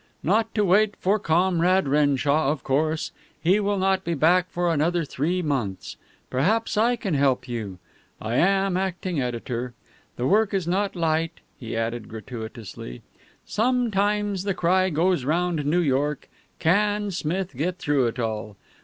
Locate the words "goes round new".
14.89-15.81